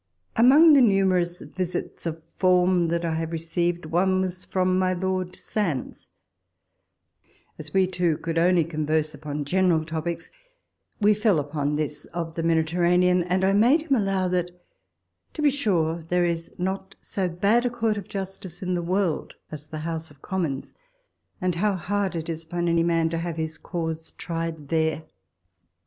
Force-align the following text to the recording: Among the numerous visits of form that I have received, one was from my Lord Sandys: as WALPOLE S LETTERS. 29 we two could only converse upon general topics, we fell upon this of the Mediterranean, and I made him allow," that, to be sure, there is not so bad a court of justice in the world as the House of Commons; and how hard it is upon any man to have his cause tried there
Among 0.35 0.73
the 0.73 0.81
numerous 0.81 1.41
visits 1.41 2.07
of 2.07 2.23
form 2.39 2.85
that 2.87 3.05
I 3.05 3.13
have 3.13 3.31
received, 3.31 3.85
one 3.85 4.21
was 4.21 4.45
from 4.45 4.79
my 4.79 4.93
Lord 4.93 5.35
Sandys: 5.35 6.09
as 7.59 7.67
WALPOLE 7.67 7.67
S 7.67 7.69
LETTERS. 7.69 7.71
29 7.71 7.87
we 7.87 7.91
two 8.15 8.21
could 8.23 8.37
only 8.39 8.63
converse 8.63 9.13
upon 9.13 9.45
general 9.45 9.85
topics, 9.85 10.31
we 10.99 11.13
fell 11.13 11.37
upon 11.39 11.75
this 11.75 12.05
of 12.05 12.33
the 12.33 12.41
Mediterranean, 12.41 13.21
and 13.25 13.43
I 13.43 13.53
made 13.53 13.83
him 13.83 13.93
allow," 13.95 14.27
that, 14.29 14.49
to 15.35 15.41
be 15.43 15.51
sure, 15.51 16.03
there 16.09 16.25
is 16.25 16.51
not 16.57 16.95
so 16.99 17.29
bad 17.29 17.67
a 17.67 17.69
court 17.69 17.97
of 17.99 18.09
justice 18.09 18.63
in 18.63 18.73
the 18.73 18.81
world 18.81 19.35
as 19.51 19.67
the 19.67 19.77
House 19.81 20.09
of 20.09 20.23
Commons; 20.23 20.73
and 21.39 21.53
how 21.53 21.75
hard 21.75 22.15
it 22.15 22.27
is 22.27 22.43
upon 22.43 22.67
any 22.67 22.81
man 22.81 23.11
to 23.11 23.19
have 23.19 23.37
his 23.37 23.59
cause 23.59 24.13
tried 24.13 24.69
there 24.69 25.03